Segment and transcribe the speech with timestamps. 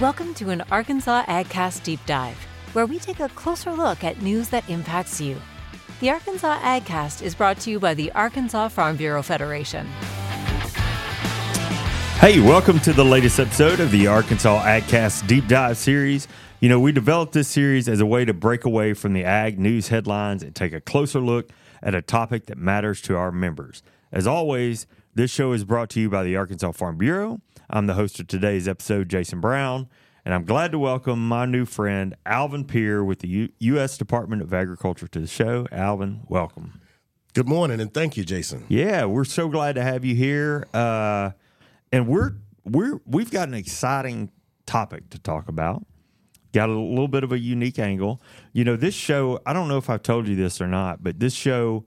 [0.00, 2.38] Welcome to an Arkansas AgCast deep dive,
[2.72, 5.36] where we take a closer look at news that impacts you.
[6.00, 9.86] The Arkansas AgCast is brought to you by the Arkansas Farm Bureau Federation.
[12.16, 16.28] Hey, welcome to the latest episode of the Arkansas AgCast Deep Dive series.
[16.60, 19.58] You know, we developed this series as a way to break away from the ag
[19.58, 21.50] news headlines and take a closer look
[21.82, 23.82] at a topic that matters to our members.
[24.12, 27.42] As always, this show is brought to you by the Arkansas Farm Bureau.
[27.72, 29.88] I'm the host of today's episode, Jason Brown,
[30.24, 33.96] and I'm glad to welcome my new friend, Alvin Peer, with the U- U.S.
[33.96, 35.68] Department of Agriculture to the show.
[35.70, 36.80] Alvin, welcome.
[37.32, 38.64] Good morning, and thank you, Jason.
[38.68, 41.30] Yeah, we're so glad to have you here, uh,
[41.92, 42.32] and we're
[42.64, 44.32] we're we've got an exciting
[44.66, 45.86] topic to talk about.
[46.52, 48.20] Got a little bit of a unique angle.
[48.52, 49.38] You know, this show.
[49.46, 51.84] I don't know if I've told you this or not, but this show.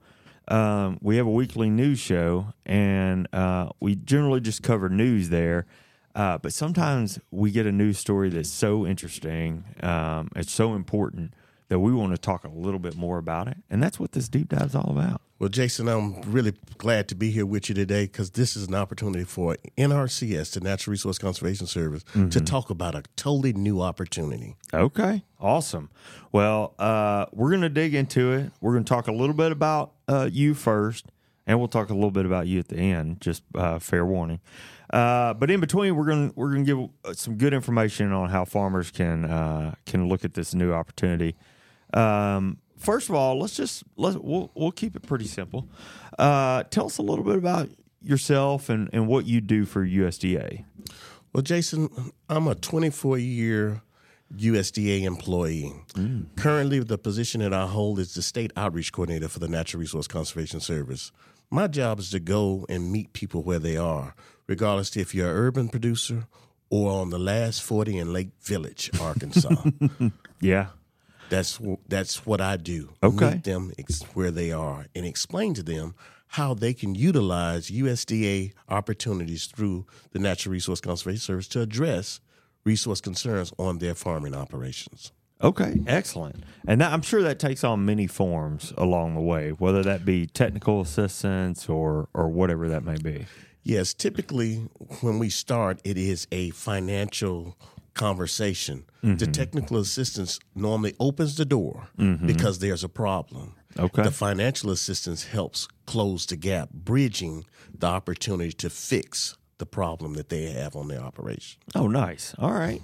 [0.48, 5.66] Um, we have a weekly news show, and uh, we generally just cover news there.
[6.14, 11.34] Uh, but sometimes we get a news story that's so interesting, um, it's so important
[11.74, 14.28] that we want to talk a little bit more about it, and that's what this
[14.28, 15.20] deep dive is all about.
[15.40, 18.76] Well, Jason, I'm really glad to be here with you today because this is an
[18.76, 22.28] opportunity for NRCS, the Natural Resource Conservation Service, Mm-hmm.
[22.28, 24.54] to talk about a totally new opportunity.
[24.72, 25.90] Okay, awesome.
[26.30, 28.52] Well, uh, we're going to dig into it.
[28.60, 31.06] We're going to talk a little bit about uh, you first,
[31.44, 33.20] and we'll talk a little bit about you at the end.
[33.20, 34.38] Just uh, fair warning.
[34.90, 38.12] Uh, but in between, we're going to we're going to give uh, some good information
[38.12, 41.34] on how farmers can uh, can look at this new opportunity.
[41.96, 45.68] Um, first of all, let's just let's we'll, we'll keep it pretty simple.
[46.18, 47.68] Uh, tell us a little bit about
[48.02, 50.64] yourself and, and what you do for USDA.
[51.32, 53.82] Well, Jason, I'm a 24 year
[54.36, 55.72] USDA employee.
[56.36, 60.06] Currently, the position that I hold is the state outreach coordinator for the Natural Resource
[60.06, 61.12] Conservation Service.
[61.50, 64.14] My job is to go and meet people where they are,
[64.46, 66.26] regardless if you're an urban producer
[66.70, 69.54] or on the last 40 in Lake Village, Arkansas.
[70.40, 70.66] Yeah.
[71.30, 72.94] That's that's what I do.
[73.02, 73.30] Okay.
[73.34, 75.94] Meet them ex- where they are and explain to them
[76.28, 82.20] how they can utilize USDA opportunities through the Natural Resource Conservation Service to address
[82.64, 85.12] resource concerns on their farming operations.
[85.42, 86.42] Okay, excellent.
[86.66, 90.26] And that, I'm sure that takes on many forms along the way, whether that be
[90.26, 93.26] technical assistance or or whatever that may be.
[93.62, 94.56] Yes, typically
[95.00, 97.56] when we start, it is a financial
[97.94, 98.84] conversation.
[99.02, 101.88] The technical assistance normally opens the door
[102.26, 103.54] because there's a problem.
[103.78, 104.02] Okay.
[104.02, 107.44] The financial assistance helps close the gap, bridging
[107.76, 111.60] the opportunity to fix the problem that they have on their operation.
[111.74, 112.34] Oh, nice.
[112.38, 112.80] All right.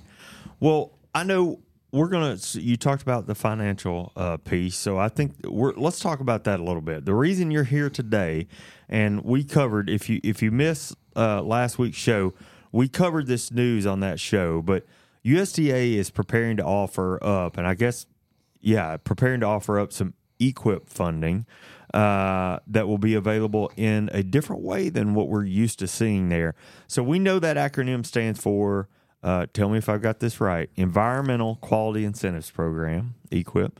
[0.59, 1.60] Well, I know
[1.92, 2.37] we're gonna.
[2.53, 5.72] You talked about the financial uh, piece, so I think we're.
[5.75, 7.04] Let's talk about that a little bit.
[7.04, 8.47] The reason you're here today,
[8.88, 12.34] and we covered if you if you missed uh, last week's show,
[12.72, 14.62] we covered this news on that show.
[14.62, 14.87] But
[15.25, 18.07] USDA is preparing to offer up, and I guess
[18.61, 21.47] yeah, preparing to offer up some EQIP funding
[21.93, 26.29] uh, that will be available in a different way than what we're used to seeing
[26.29, 26.55] there.
[26.87, 28.89] So we know that acronym stands for.
[29.23, 30.71] Uh, tell me if I've got this right.
[30.77, 33.73] Environmental Quality Incentives Program, EQIP.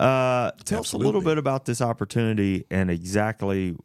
[0.00, 3.76] Uh, tell us a little bit about this opportunity and exactly,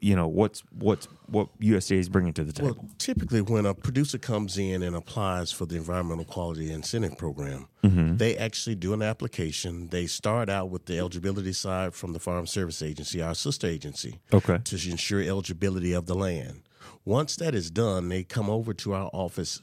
[0.00, 2.74] you know, what's what's what USDA is bringing to the table.
[2.78, 7.66] Well, typically, when a producer comes in and applies for the Environmental Quality Incentive Program,
[7.82, 8.16] Mm-hmm.
[8.16, 9.88] they actually do an application.
[9.88, 14.18] They start out with the eligibility side from the Farm Service Agency, our sister agency,
[14.32, 14.58] Okay.
[14.64, 16.62] to ensure eligibility of the land.
[17.04, 19.62] Once that is done, they come over to our office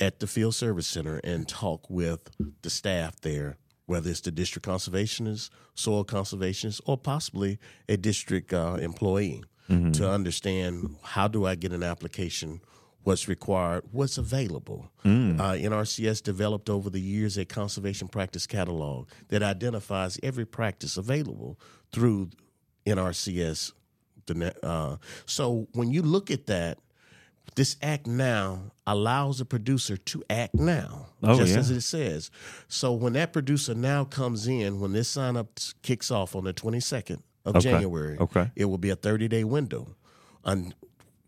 [0.00, 2.30] at the Field Service Center and talk with
[2.62, 3.56] the staff there,
[3.88, 9.42] whether it's the district conservationist, soil conservationist, or possibly a district uh, employee,
[9.92, 12.60] to understand how do I get an application,
[13.02, 14.90] what's required, what's available.
[15.04, 21.58] Uh, NRCS developed over the years a conservation practice catalog that identifies every practice available
[21.92, 22.30] through
[22.86, 23.72] NRCS.
[24.62, 26.78] Uh, so when you look at that,
[27.54, 31.58] this act now allows the producer to act now, Oh, just yeah.
[31.58, 32.30] as it says.
[32.68, 36.52] So when that producer now comes in, when this sign up kicks off on the
[36.54, 37.70] 22nd of Okay.
[37.70, 38.50] January, Okay.
[38.56, 39.94] it will be a 30 day window.
[40.44, 40.74] And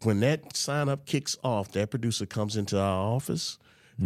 [0.02, 3.58] when that sign up kicks off, that producer comes into our office,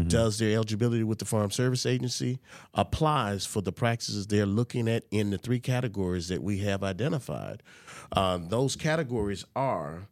[0.09, 2.41] does their eligibility with the Farm Service Agency,
[2.75, 7.63] applies for the practices they're looking at in the three categories that we have identified.
[8.11, 10.09] Uh, those categories are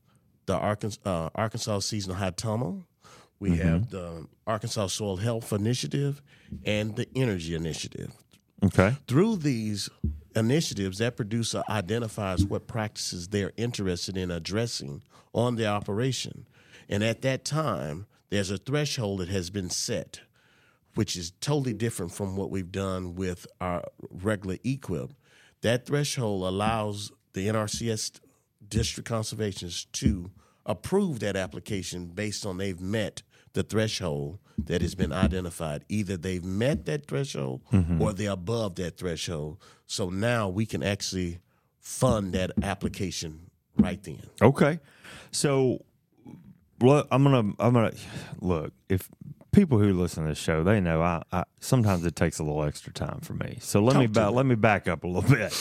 [0.46, 2.86] the Arkansas, uh, Arkansas Seasonal High Tunnel.
[3.40, 6.22] We have the Arkansas Soil Health Initiative
[6.64, 8.12] and the Energy Initiative.
[8.64, 8.94] Okay.
[9.08, 9.88] Through these
[10.36, 15.02] initiatives, that producer identifies what practices they're interested in addressing
[15.32, 16.46] on their operation.
[16.88, 20.20] And at that time, there's a threshold that has been set
[20.94, 25.10] which is totally different from what we've done with our regular EQIP.
[25.62, 28.20] That threshold allows the NRCS
[28.72, 30.30] district conservations to
[30.66, 33.22] approve that application based on they've met
[33.52, 35.84] the threshold that has been identified.
[35.88, 38.00] Either they've met that threshold mm-hmm.
[38.00, 39.58] or they're above that threshold.
[39.86, 41.40] So now we can actually
[41.80, 44.22] fund that application right then.
[44.40, 44.80] Okay.
[45.32, 45.84] So
[46.80, 47.92] look, I'm gonna I'm gonna
[48.40, 49.08] look if
[49.52, 52.64] people who listen to this show they know I, I sometimes it takes a little
[52.64, 53.58] extra time for me.
[53.60, 55.52] So let me Talk to ba- let me back up a little bit.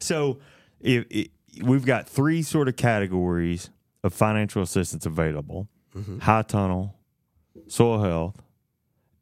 [0.00, 0.38] So
[0.80, 1.28] if, if
[1.62, 3.70] we've got three sort of categories
[4.02, 6.18] of financial assistance available: Mm-hmm.
[6.20, 6.94] high tunnel,
[7.68, 8.42] soil health,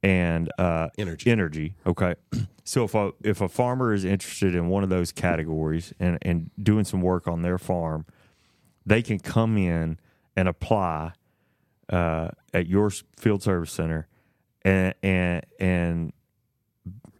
[0.03, 1.31] and uh, Energy.
[1.31, 1.75] Energy.
[1.87, 2.15] Okay.
[2.67, 6.51] So if a if a farmer is interested in one of those categories and and
[6.63, 8.07] doing some work on their farm,
[8.87, 9.99] they can come in
[10.35, 11.13] and apply
[11.91, 12.89] uh, at your
[13.19, 14.09] field service center,
[14.63, 16.13] and and and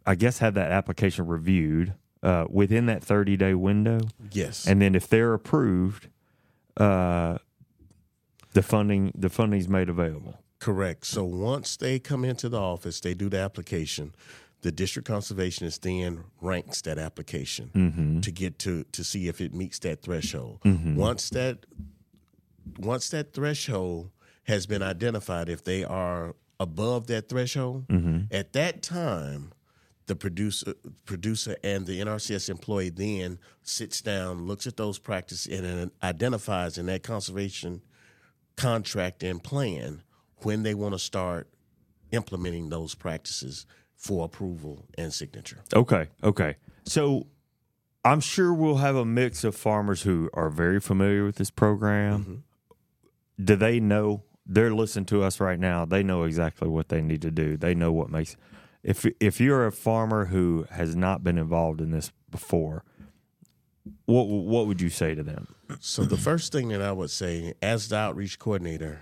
[0.03, 1.93] I guess have that application reviewed
[2.25, 3.99] uh, within that thirty day window,
[4.31, 4.65] Yes.
[4.67, 6.09] and then if they're approved,
[6.77, 7.37] uh,
[8.53, 10.39] the funding the funding's made available.
[10.59, 11.05] Correct.
[11.05, 14.15] So once they come into the office, they do the application.
[14.61, 19.77] The district conservationist then ranks that application to get to to see if it meets
[19.79, 20.59] that threshold.
[20.63, 21.65] Once that
[22.79, 24.09] once that threshold
[24.45, 27.85] has been identified, if they are above that threshold,
[28.31, 29.51] at that time,
[30.07, 30.73] the producer
[31.05, 36.85] producer and the NRCS employee then sits down, looks at those practices, and identifies in
[36.87, 37.81] that conservation
[38.55, 40.03] contract and plan
[40.37, 41.49] when they want to start
[42.11, 43.65] implementing those practices
[43.95, 45.59] for approval and signature.
[45.73, 46.55] Okay, okay.
[46.85, 47.27] So
[48.03, 52.21] I'm sure we'll have a mix of farmers who are very familiar with this program.
[52.21, 53.43] Mm-hmm.
[53.43, 55.85] Do they know they're listening to us right now?
[55.85, 57.57] They know exactly what they need to do.
[57.57, 58.37] They know what makes
[58.85, 62.83] if if you're a farmer who has not been involved in this before,
[64.05, 65.47] what what would you say to them?
[65.79, 69.01] So the first thing that I would say, as the outreach coordinator,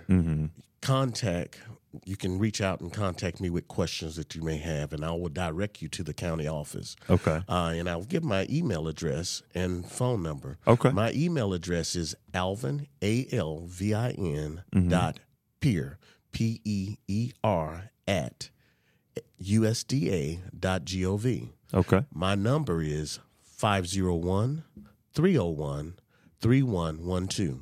[0.80, 1.60] contact.
[2.04, 5.12] You can reach out and contact me with questions that you may have, and I
[5.12, 6.96] will direct you to the county office.
[7.08, 7.40] Okay.
[7.48, 10.58] Uh, and I'll give my email address and phone number.
[10.66, 10.90] Okay.
[10.90, 14.88] My email address is alvin, A L V I N Mm-hmm.
[14.88, 15.20] dot
[15.60, 15.98] peer,
[16.32, 18.50] P E E R, at
[19.42, 21.50] USDA dot gov.
[21.72, 22.04] Okay.
[22.12, 24.64] My number is 501
[25.12, 25.94] 301
[26.40, 27.60] 3112.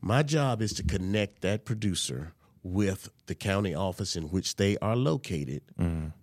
[0.00, 2.32] My job is to connect that producer
[2.62, 5.62] with the county office in which they are located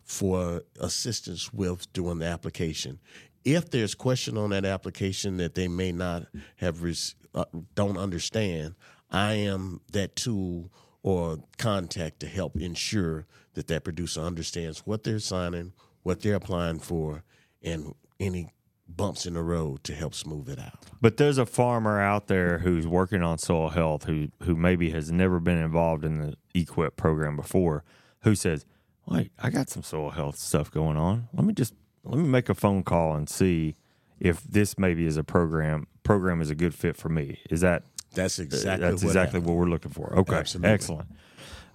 [0.03, 2.99] for assistance with doing the application.
[3.45, 6.27] If there's question on that application that they may not
[6.57, 8.75] have res- uh, don't understand,
[9.09, 10.71] I am that tool
[11.03, 16.79] or contact to help ensure that that producer understands what they're signing, what they're applying
[16.79, 17.23] for,
[17.61, 18.49] and any
[18.87, 20.85] bumps in the road to help smooth it out.
[21.01, 25.11] But there's a farmer out there who's working on soil health who who maybe has
[25.11, 27.83] never been involved in the EQIP program before
[28.21, 28.65] who says,
[29.05, 31.27] "Wait, I got some soil health stuff going on.
[31.33, 31.73] Let me just
[32.03, 33.75] let me make a phone call and see
[34.19, 37.83] if this maybe is a program program is a good fit for me." Is that
[38.13, 39.45] That's exactly that's what exactly happened.
[39.45, 40.13] what we're looking for.
[40.19, 40.35] Okay.
[40.35, 40.71] Absolutely.
[40.71, 41.09] Excellent.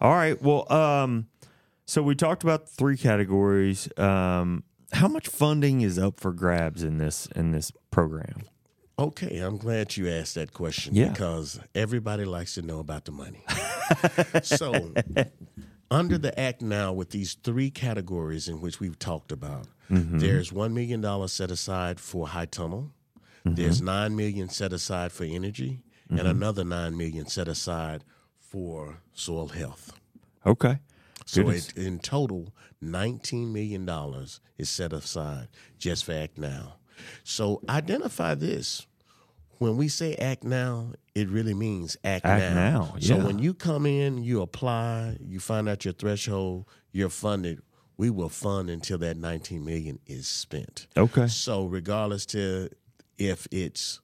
[0.00, 0.40] All right.
[0.42, 1.28] Well, um
[1.84, 3.88] so we talked about three categories.
[3.98, 8.42] Um how much funding is up for grabs in this in this program?
[8.98, 11.10] Okay, I'm glad you asked that question Yeah.
[11.10, 13.44] because everybody likes to know about the money.
[14.42, 14.92] so,
[15.90, 20.74] under the act now, with these three categories in which we've talked about, there's one
[20.74, 22.90] million dollars set aside for high tunnel.
[23.44, 26.28] There's nine million set aside for energy, and mm-hmm.
[26.28, 28.04] another nine million set aside
[28.38, 29.92] for soil health.
[30.46, 30.78] Okay.
[31.26, 33.86] So it, in total, $19 million
[34.56, 35.48] is set aside
[35.78, 36.76] just for Act Now.
[37.22, 38.86] So identify this.
[39.58, 43.24] When we say Act Now, it really means Act, Act now, So yeah.
[43.24, 47.60] when you come in, you apply, you find out your threshold, you're funded.
[47.96, 50.86] We will fund until that 19 million is spent.
[50.96, 51.26] Okay.
[51.26, 52.70] So regardless to
[53.18, 54.00] if it's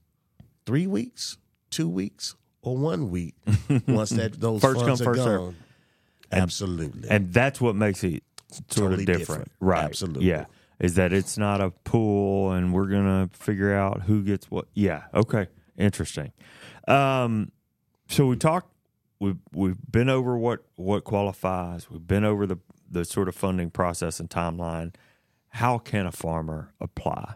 [0.67, 1.39] three weeks,
[1.75, 3.35] two weeks, or one week,
[3.89, 5.41] once that those First funds come, are first serve.
[5.41, 5.57] gone,
[6.33, 7.09] absolutely.
[7.11, 9.53] and that's what makes it sort Totally of different, different.
[9.61, 9.85] right?
[9.85, 10.27] Absolutely.
[10.29, 10.47] Yeah,
[10.79, 14.67] is that it's not a pool, and we're gonna figure out who gets what.
[14.75, 15.05] Yeah.
[15.13, 15.49] Okay.
[15.77, 16.33] Interesting.
[16.87, 17.51] Um,
[18.09, 18.71] so we talked.
[19.21, 21.91] We've we've been over what what qualifies.
[21.91, 22.59] We've been over the
[22.91, 24.95] the sort of funding process and timeline.
[25.49, 27.35] How can a farmer apply?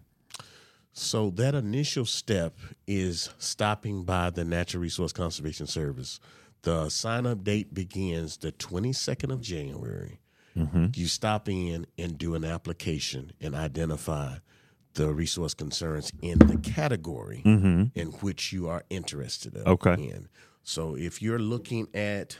[0.98, 6.18] So that initial step is stopping by the Natural Resource Conservation Service.
[6.62, 10.18] The sign up date begins the 22nd of January.
[10.56, 10.86] Mm-hmm.
[10.94, 14.38] You stop in and do an application and identify
[14.94, 17.84] the resource concerns in the category mm-hmm.
[17.94, 19.62] in which you are interested in.
[19.68, 19.94] Okay.
[19.94, 20.28] in.
[20.64, 22.38] So if you're looking at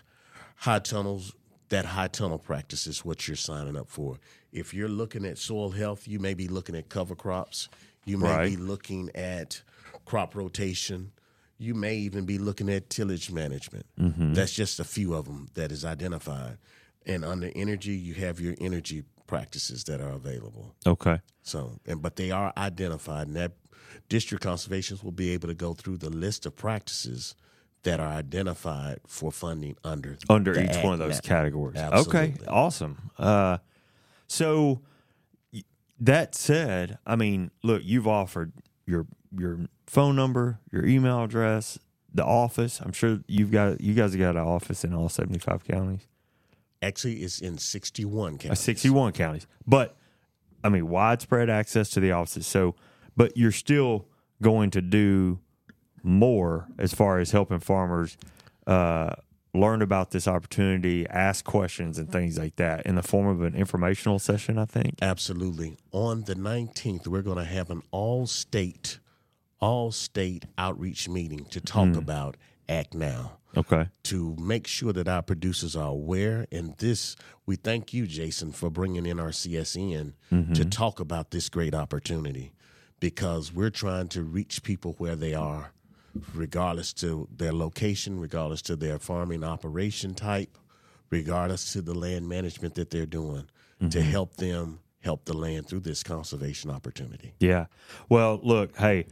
[0.56, 1.32] high tunnels,
[1.68, 4.18] that high tunnel practice is what you're signing up for.
[4.50, 7.68] If you're looking at soil health, you may be looking at cover crops.
[8.05, 9.62] You may be looking at
[10.05, 11.12] crop rotation.
[11.59, 13.87] You may even be looking at tillage management.
[14.00, 14.35] Mm-hmm.
[14.35, 16.59] That's just a few of them that is identified.
[17.05, 20.75] And under energy, you have your energy practices that are available.
[20.87, 21.21] Okay.
[21.43, 23.52] So, and but they are identified, and that
[24.09, 27.35] district conservations will be able to go through the list of practices
[27.85, 31.78] that are identified for funding under Under each one of those categories.
[31.78, 32.35] Okay.
[32.49, 33.11] Awesome.
[33.17, 33.59] Uh,
[34.26, 34.81] so
[36.00, 38.52] that said, I mean, look, you've offered
[38.87, 41.78] your your phone number, your email address,
[42.14, 42.81] the office.
[42.81, 46.07] I'm sure you've got you guys have got an office in all 75 counties.
[46.81, 48.61] Actually, it's in sixty-one Uh, counties.
[48.61, 49.47] 61 counties.
[49.67, 49.97] But
[50.62, 52.47] I mean, widespread access to the offices.
[52.47, 52.75] So,
[53.17, 54.07] but you're still
[54.40, 55.40] going to do
[56.02, 58.17] more as far as helping farmers
[58.67, 59.14] uh,
[59.58, 63.54] learn about this opportunity, ask questions, and things like that in the form of an
[63.54, 64.58] informational session.
[64.58, 64.96] I think.
[65.02, 65.76] Absolutely.
[65.92, 68.98] On the 19th, we're going to have an all state,
[69.60, 71.98] all state outreach meeting to talk mm.
[71.98, 72.36] about
[72.68, 73.38] Act Now.
[73.56, 73.88] Okay.
[74.04, 78.70] To make sure that our producers are aware, and this, we thank you, Jason, for
[78.70, 80.52] bringing in our CSN mm-hmm.
[80.52, 82.52] to talk about this great opportunity
[83.00, 85.72] because we're trying to reach people where they are,
[86.34, 90.58] regardless to their location, regardless to their farming operation type,
[91.10, 93.48] regardless to the land management that they're doing,
[93.90, 97.32] to help them help the land through this conservation opportunity.
[97.38, 97.66] Yeah.
[98.08, 99.06] Well, look, hey,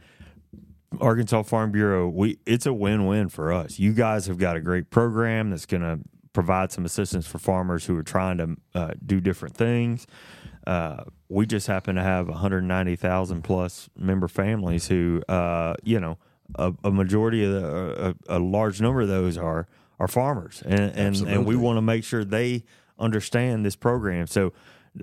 [0.99, 3.79] Arkansas Farm Bureau, we it's a win-win for us.
[3.79, 5.99] You guys have got a great program that's going to
[6.33, 10.05] provide some assistance for farmers who are trying to uh, do different things.
[10.65, 16.17] Uh, we just happen to have 190,000 plus member families who, uh, you know,
[16.55, 19.67] a, a majority of the, a, a large number of those are
[19.99, 22.63] are farmers, and and, and we want to make sure they
[22.99, 24.27] understand this program.
[24.27, 24.53] So,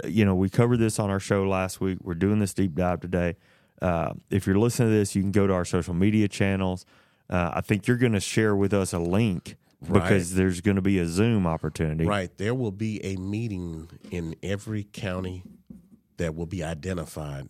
[0.04, 1.98] you know, we covered this on our show last week.
[2.02, 3.36] We're doing this deep dive today.
[3.82, 6.86] Uh, if you're listening to this, you can go to our social media channels.
[7.28, 9.56] Uh, I think you're going to share with us a link
[9.90, 12.06] because there's going to be a Zoom opportunity.
[12.06, 12.36] Right.
[12.38, 15.42] There will be a meeting in every county
[16.16, 17.48] that will be identified.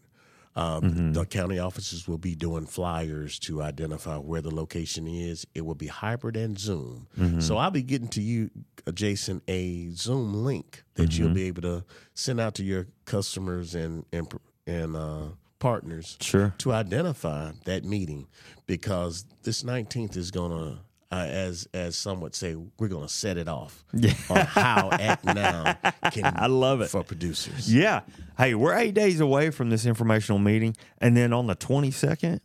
[0.57, 5.47] Um, The county offices will be doing flyers to identify where the location is.
[5.55, 7.09] It will be hybrid and Zoom.
[7.41, 8.51] So I'll be getting to you,
[8.93, 11.85] Jason, a Zoom link that you'll be able to
[12.15, 14.33] send out to your customers and and
[14.67, 15.27] and uh,
[15.59, 16.55] partners Sure.
[16.59, 18.27] to identify that meeting
[18.67, 20.79] because this 19th is going to
[21.15, 23.85] uh, as as some would say we're going to set it off
[24.31, 25.77] on how act now
[26.11, 26.89] can I love it.
[26.91, 27.73] for producers.
[27.73, 28.01] Yeah.
[28.39, 32.41] Hey, we're eight days away from this informational meeting, and then on the 22nd,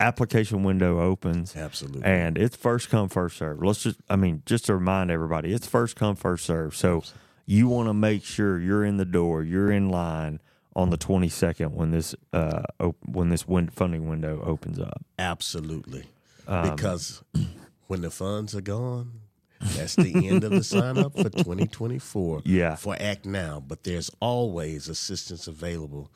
[0.00, 1.56] application window opens.
[1.56, 2.02] absolutely.
[2.04, 3.62] And it's first come first serve.
[3.62, 6.76] Let's just i mean just to remind everybody it's first come first serve.
[6.76, 7.02] So
[7.46, 10.40] you want to make sure you're in the door you're in line
[10.76, 15.04] on the 22nd when this uh op- when this win- funding window opens up.
[15.18, 16.04] Absolutely.
[16.46, 17.22] Um, because
[17.86, 19.12] when the funds are gone
[19.76, 22.74] that's the end of the sign up for 2024 Yeah.
[22.76, 26.10] for act now but there's always assistance available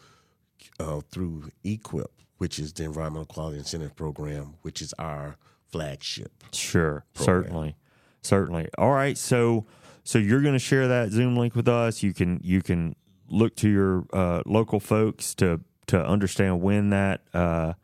[0.81, 2.07] uh, through EQIP
[2.39, 5.37] which is the environmental quality incentive program which is our
[5.71, 7.77] flagship sure certainly
[8.23, 8.69] certainly.
[8.77, 9.67] All right so
[10.05, 12.03] so you're going to share that zoom link with us.
[12.03, 12.97] You can you can
[13.29, 17.75] look to your uh, local folks to to understand when that uh,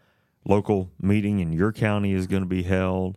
[0.46, 3.16] local meeting in your county is going to be held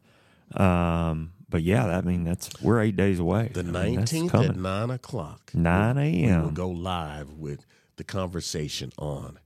[0.55, 4.49] um, but yeah that, i mean that's we're eight days away The I mean, 19th
[4.49, 5.51] at 9 o'clock.
[5.53, 6.37] 9 a.m.
[6.39, 7.65] We will go live with
[7.97, 9.39] the conversation on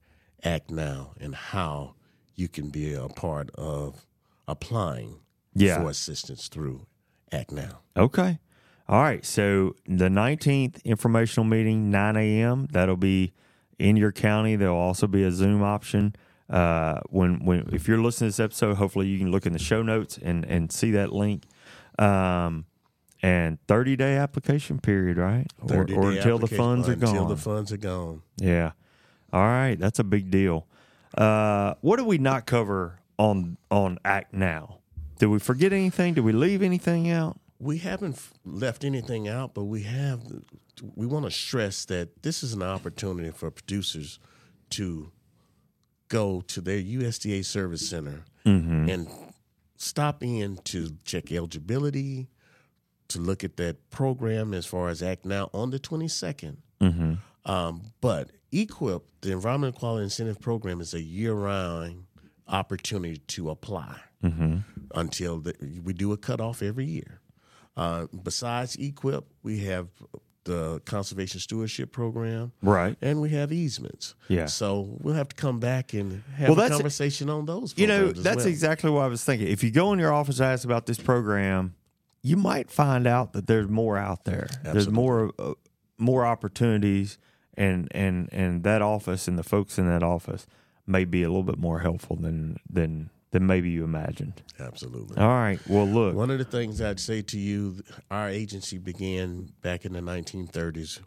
[0.43, 1.95] Act Now and how
[2.35, 4.05] you can be a part of
[4.47, 5.19] applying
[5.53, 5.81] Yeah.
[5.81, 6.85] for assistance through
[7.31, 7.79] Act Now.
[7.95, 8.39] Okay.
[8.89, 9.23] All right.
[9.25, 12.67] So the 19th informational meeting, 9 a.m.
[12.71, 13.31] That'll be
[13.79, 14.55] in your county.
[14.55, 16.15] There'll also be a Zoom option.
[16.51, 19.59] Uh, when when if you're listening to this episode, hopefully you can look in the
[19.59, 21.45] show notes and and see that link.
[21.97, 22.65] Um,
[23.23, 25.45] and 30 day application period, right?
[25.61, 27.09] Or, 30 or until the funds are gone.
[27.09, 28.23] Until the funds are gone.
[28.37, 28.71] yeah.
[29.31, 29.79] All right.
[29.79, 30.67] That's a big deal.
[31.17, 34.79] Uh, what did we not cover on on Act Now?
[35.19, 36.15] Did we forget anything?
[36.15, 37.39] Did we leave anything out?
[37.59, 40.21] We haven't left anything out, but we have.
[40.95, 44.19] We want to stress that this is an opportunity for producers
[44.71, 45.11] to
[46.11, 48.25] go to their USDA service center
[48.89, 49.07] and
[49.77, 52.27] stop in to check eligibility,
[53.07, 56.57] to look at that program as far as Act Now on the 22nd.
[56.81, 57.13] Mm-hmm.
[57.49, 62.05] Um, but EQIP, the Environmental Quality Incentive Program, is a year-round
[62.47, 64.57] opportunity to apply Mm-hmm.
[64.93, 67.21] until the, we do a cutoff every year.
[67.75, 69.87] Uh, besides EQIP, we have
[70.45, 72.97] the Conservation Stewardship Program, Right.
[73.01, 74.15] and we have easements.
[74.27, 74.47] Yeah.
[74.47, 77.73] So we'll have to come back and have Well, a conversation on those.
[77.77, 78.47] You know, that's well.
[78.47, 79.47] exactly what I was thinking.
[79.47, 81.75] If you go in your office and ask about this program,
[82.23, 84.47] you might find out that there's more out there.
[84.63, 85.53] There's more uh,
[85.97, 87.17] more opportunities,
[87.55, 90.47] and and and that office and the folks in that office
[90.87, 94.41] may be a little bit more helpful than than than maybe you imagined.
[94.59, 95.17] Absolutely.
[95.17, 95.59] All right.
[95.67, 96.15] Well, look.
[96.15, 100.99] One of the things I'd say to you, our agency began back in the 1930s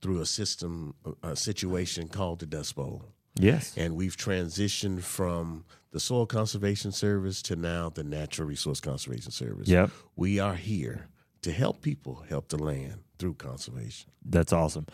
[0.00, 3.02] through a system, a situation called the Dust Bowl.
[3.34, 3.74] Yes.
[3.76, 9.68] And we've transitioned from the Soil Conservation Service to now the Natural Resource Conservation Service.
[9.68, 9.90] Yep.
[10.16, 11.08] We are here
[11.42, 14.10] to help people help the land through conservation.
[14.24, 14.86] That's awesome.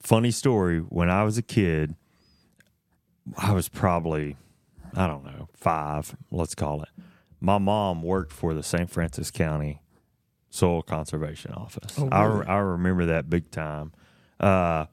[0.00, 0.78] Funny story.
[0.78, 1.94] When I was a kid,
[3.36, 4.36] I was probably,
[4.94, 6.88] I don't know, five, let's call it.
[7.40, 8.90] My mom worked for the St.
[8.90, 9.80] Francis County
[10.50, 11.94] Soil Conservation Office.
[11.98, 12.46] Oh, I, really?
[12.46, 13.92] I remember that big time.
[14.40, 14.86] Uh,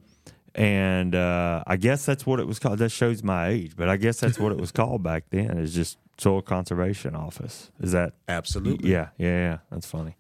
[0.54, 2.80] and uh, I guess that's what it was called.
[2.80, 5.58] That shows my age, but I guess that's what it was called back then.
[5.58, 7.72] Is just Soil Conservation Office.
[7.82, 8.90] Is that Absolutely.
[8.92, 9.58] yeah, yeah, yeah.
[9.72, 10.16] That's funny.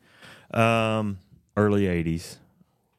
[0.51, 1.19] Um,
[1.55, 2.37] early '80s.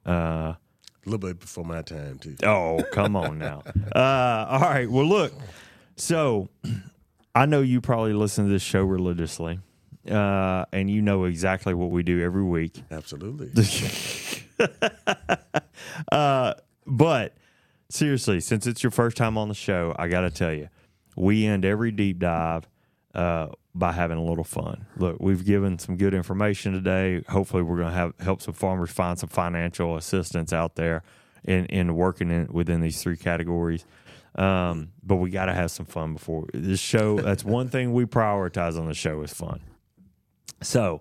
[0.06, 0.58] Uh, A
[1.04, 2.36] little bit before my time, too.
[2.44, 3.62] oh, come on now.
[3.94, 4.90] Uh, all right.
[4.90, 5.32] Well, look.
[5.96, 6.48] So,
[7.34, 9.60] I know you probably listen to this show religiously,
[10.10, 12.82] uh, and you know exactly what we do every week.
[12.90, 13.50] Absolutely.
[16.12, 16.54] Uh,
[16.86, 17.34] but
[17.88, 20.68] seriously, since it's your first time on the show, I got to tell you,
[21.16, 22.68] we end every deep dive
[23.14, 24.86] uh, by having a little fun.
[24.96, 27.22] Look, we've given some good information today.
[27.28, 31.02] Hopefully, we're going to have help some farmers find some financial assistance out there
[31.46, 33.84] in in working in, within these three categories.
[34.34, 37.18] Um, but we got to have some fun before this show.
[37.18, 39.60] That's one thing we prioritize on the show is fun.
[40.60, 41.00] So,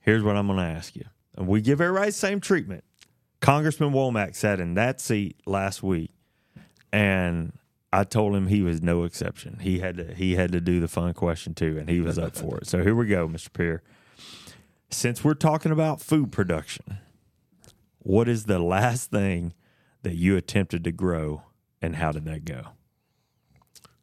[0.00, 1.04] here's what I'm going to ask you.
[1.36, 2.84] We give everybody the same treatment.
[3.40, 6.12] Congressman Womack sat in that seat last week,
[6.92, 7.52] and
[7.92, 9.58] I told him he was no exception.
[9.60, 12.36] He had to he had to do the fun question too, and he was up
[12.36, 12.66] for it.
[12.66, 13.52] So here we go, Mr.
[13.52, 13.82] Peer.
[14.90, 16.98] Since we're talking about food production,
[17.98, 19.52] what is the last thing
[20.02, 21.42] that you attempted to grow,
[21.80, 22.68] and how did that go?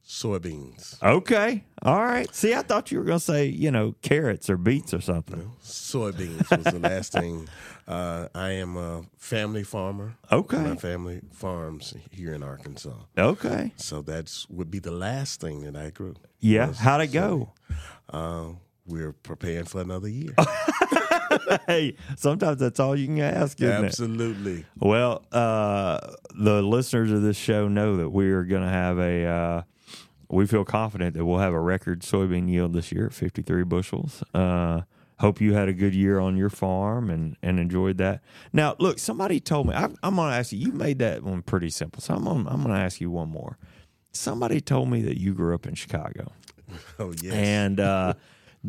[0.05, 1.01] Soybeans.
[1.03, 2.33] Okay, all right.
[2.33, 5.51] See, I thought you were going to say you know carrots or beets or something.
[5.63, 7.47] Soybeans was the last thing.
[7.89, 10.15] Uh, I am a family farmer.
[10.31, 10.59] Okay.
[10.61, 12.93] My family farms here in Arkansas.
[13.17, 16.13] Okay, So that's would be the last thing that I grew.
[16.39, 16.71] yeah.
[16.71, 17.53] How'd it go?
[18.07, 18.49] Uh,
[18.85, 20.35] we're preparing for another year.
[21.67, 23.87] hey, sometimes that's all you can ask, isn't it?
[23.87, 24.65] Absolutely.
[24.79, 25.99] Well, uh,
[26.35, 29.25] the listeners of this show know that we are going to have a.
[29.25, 29.61] Uh,
[30.31, 34.23] we feel confident that we'll have a record soybean yield this year at 53 bushels.
[34.33, 34.81] Uh,
[35.19, 38.21] hope you had a good year on your farm and, and enjoyed that.
[38.53, 41.41] Now, look, somebody told me, I, I'm going to ask you, you made that one
[41.41, 42.01] pretty simple.
[42.01, 43.57] So I'm going I'm going to ask you one more.
[44.11, 46.31] Somebody told me that you grew up in Chicago.
[46.99, 47.33] Oh yes.
[47.33, 48.13] And uh,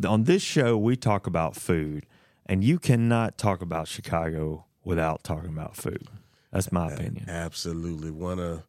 [0.07, 2.07] on this show, we talk about food,
[2.51, 6.09] and you cannot talk about Chicago without talking about food.
[6.53, 7.31] That's my opinion.
[7.31, 8.11] Absolutely.
[8.11, 8.65] One of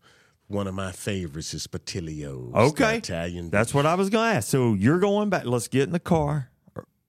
[0.47, 2.53] one of my favorites is Portillo's.
[2.53, 2.97] Okay.
[2.97, 3.49] Italian.
[3.49, 4.49] That's what I was going to ask.
[4.49, 5.45] So you're going back.
[5.45, 6.51] Let's get in the car.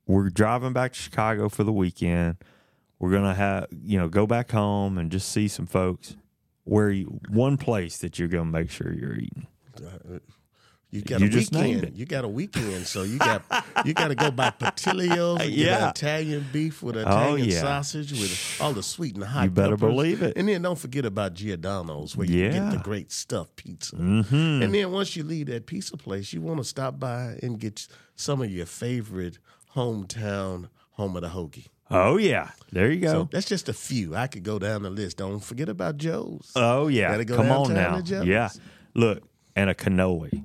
[0.06, 2.37] We're driving back to Chicago for the weekend.
[2.98, 6.16] We're going to have, you know, go back home and just see some folks.
[6.64, 9.48] Where you, one place that you're going to make sure you're eating.
[9.76, 10.20] Uh,
[10.92, 11.96] You got You a weekend.
[11.96, 13.42] You got a weekend, so you got
[13.87, 15.40] you got to go by Portillo's.
[15.40, 17.61] and get an Italian beef with Oh, Italian yeah.
[17.62, 19.44] sausage with all the sweet and hot.
[19.44, 19.90] You better peppers.
[19.94, 20.37] believe it.
[20.37, 22.50] And then don't forget about Giordano's, where you Yeah.
[22.52, 23.96] get the great stuffed pizza.
[23.96, 24.62] Mm-hmm.
[24.62, 27.87] And then once you leave that pizza place, you want to stop by and get
[28.14, 29.38] some of your favorite
[29.74, 31.66] hometown home of the hoagie.
[31.90, 33.28] Oh yeah, there you So go.
[33.33, 34.14] that's just a few.
[34.14, 35.16] I could go down the list.
[35.18, 36.52] Don't forget about Joe's.
[36.55, 37.98] oh yeah, go come on now.
[38.05, 38.50] Yeah,
[38.94, 39.22] look,
[39.57, 40.44] and a cannoli.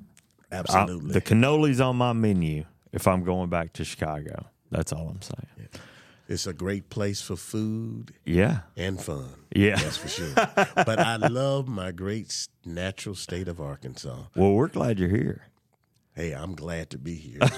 [0.51, 1.11] I- Absolutely.
[1.13, 4.45] the cannoli's on my menu if I'm going back to Chicago.
[4.71, 5.69] That's all I'm saying.
[6.27, 9.29] it's a great place for food Yeah, and fun.
[9.55, 9.75] yeah.
[9.77, 10.33] That's for sure.
[10.35, 14.23] but I love my great natural state of Arkansas.
[14.35, 15.43] Well, we're glad you're here.
[16.15, 17.37] Hey, I'm glad to be here.
[17.41, 17.51] As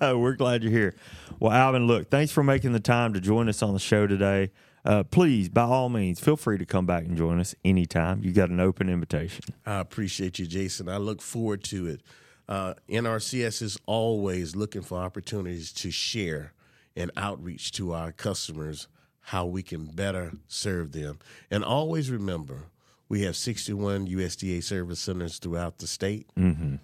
[0.00, 0.18] well.
[0.18, 0.94] We're glad you're here.
[1.38, 4.50] Well, Alvin, look, thanks for making the time to join us on the show today.
[4.82, 8.22] Uh, please, by all means, feel free to come back and join us anytime.
[8.24, 9.44] You got an open invitation.
[9.66, 10.88] I appreciate you, Jason.
[10.88, 12.00] I look forward to it.
[12.48, 16.52] Uh, NRCS is always looking for opportunities to share
[16.96, 18.88] and outreach to our customers
[19.20, 21.18] how we can better serve them.
[21.50, 22.64] And always remember,
[23.08, 26.26] we have 61 USDA service centers throughout the state.
[26.36, 26.76] Mm-hmm.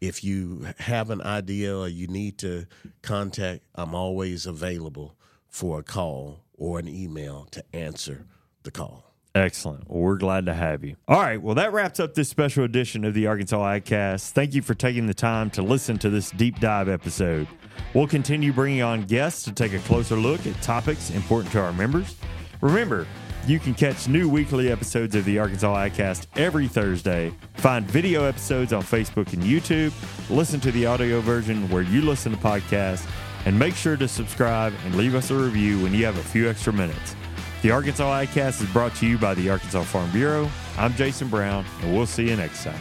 [0.00, 2.66] If you have an idea or you need to
[3.00, 5.16] contact, I'm always available
[5.48, 8.26] for a call or an email to answer
[8.64, 9.13] the call.
[9.34, 9.90] Excellent.
[9.90, 10.94] Well, we're glad to have you.
[11.08, 11.42] All right.
[11.42, 14.30] Well, that wraps up this special edition of the Arkansas AgCast.
[14.30, 17.48] Thank you for taking the time to listen to this deep dive episode.
[17.94, 21.72] We'll continue bringing on guests to take a closer look at topics important to our
[21.72, 22.14] members.
[22.60, 23.08] Remember,
[23.46, 27.34] you can catch new weekly episodes of the Arkansas AgCast every Thursday.
[27.54, 29.92] Find video episodes on Facebook and YouTube.
[30.30, 33.06] Listen to the audio version where you listen to podcasts.
[33.46, 36.48] And make sure to subscribe and leave us a review when you have a few
[36.48, 37.14] extra minutes.
[37.64, 40.50] The Arkansas AgCast is brought to you by the Arkansas Farm Bureau.
[40.76, 42.78] I'm Jason Brown, and we'll see you next time.